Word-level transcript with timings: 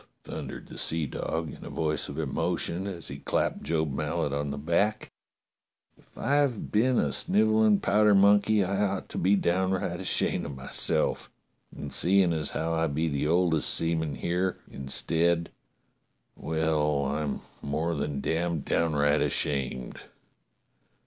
thundered 0.23 0.67
the 0.67 0.79
seadog 0.79 1.53
in 1.55 1.63
a 1.63 1.69
voice 1.69 2.09
of 2.09 2.17
emotion 2.17 2.87
as 2.87 3.07
he 3.09 3.19
clapped 3.19 3.61
Job 3.61 3.93
Mallet 3.93 4.33
on 4.33 4.49
the 4.49 4.57
back, 4.57 5.11
"if 5.95 6.17
I've 6.17 6.71
been 6.71 6.97
a 6.97 7.11
snivellin' 7.13 7.81
powder 7.81 8.15
monkey 8.15 8.63
I 8.63 8.81
ought 8.83 9.09
to 9.09 9.19
be 9.19 9.35
downright 9.35 9.99
ashamed 9.99 10.47
of 10.47 10.55
myself, 10.55 11.29
and 11.71 11.93
seein' 11.93 12.33
as 12.33 12.49
how 12.49 12.73
I 12.73 12.87
be 12.87 13.09
the 13.09 13.27
oldest 13.27 13.71
seaman 13.75 14.15
here, 14.15 14.57
instead— 14.71 15.51
well, 16.35 17.05
I'm 17.05 17.41
more 17.61 17.93
than 17.93 18.21
damned 18.21 18.65
downright 18.65 19.21
ashamed. 19.21 19.99